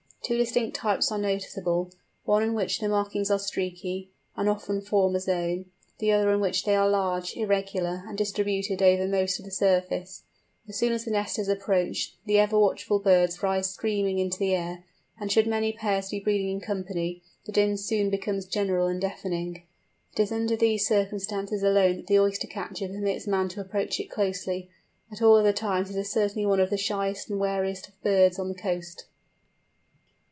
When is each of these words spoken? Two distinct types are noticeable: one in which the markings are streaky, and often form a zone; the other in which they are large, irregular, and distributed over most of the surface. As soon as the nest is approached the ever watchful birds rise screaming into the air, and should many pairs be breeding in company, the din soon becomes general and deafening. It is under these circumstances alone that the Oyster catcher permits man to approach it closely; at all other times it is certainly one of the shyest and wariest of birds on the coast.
Two 0.23 0.37
distinct 0.37 0.77
types 0.77 1.11
are 1.11 1.17
noticeable: 1.17 1.91
one 2.25 2.43
in 2.43 2.53
which 2.53 2.79
the 2.79 2.87
markings 2.87 3.31
are 3.31 3.39
streaky, 3.39 4.11
and 4.37 4.47
often 4.47 4.79
form 4.79 5.15
a 5.15 5.19
zone; 5.19 5.65
the 5.97 6.11
other 6.11 6.31
in 6.31 6.39
which 6.39 6.63
they 6.63 6.75
are 6.75 6.87
large, 6.87 7.35
irregular, 7.35 8.03
and 8.07 8.17
distributed 8.17 8.81
over 8.83 9.07
most 9.07 9.39
of 9.39 9.45
the 9.45 9.51
surface. 9.51 10.21
As 10.69 10.77
soon 10.77 10.93
as 10.93 11.03
the 11.03 11.11
nest 11.11 11.37
is 11.39 11.49
approached 11.49 12.15
the 12.25 12.37
ever 12.39 12.57
watchful 12.57 12.99
birds 12.99 13.41
rise 13.43 13.71
screaming 13.71 14.19
into 14.19 14.37
the 14.37 14.53
air, 14.55 14.85
and 15.19 15.29
should 15.31 15.47
many 15.47 15.73
pairs 15.73 16.09
be 16.11 16.19
breeding 16.19 16.49
in 16.51 16.61
company, 16.61 17.23
the 17.45 17.51
din 17.51 17.75
soon 17.75 18.09
becomes 18.11 18.45
general 18.45 18.87
and 18.87 19.01
deafening. 19.01 19.63
It 20.13 20.21
is 20.21 20.31
under 20.31 20.55
these 20.55 20.87
circumstances 20.87 21.61
alone 21.63 21.97
that 21.97 22.07
the 22.07 22.19
Oyster 22.19 22.47
catcher 22.47 22.87
permits 22.87 23.27
man 23.27 23.49
to 23.49 23.59
approach 23.59 23.99
it 23.99 24.11
closely; 24.11 24.69
at 25.11 25.21
all 25.21 25.35
other 25.35 25.51
times 25.51 25.89
it 25.89 25.99
is 25.99 26.11
certainly 26.11 26.45
one 26.45 26.61
of 26.61 26.69
the 26.69 26.77
shyest 26.77 27.29
and 27.29 27.39
wariest 27.39 27.89
of 27.89 28.01
birds 28.01 28.39
on 28.39 28.47
the 28.47 28.55
coast. 28.55 29.05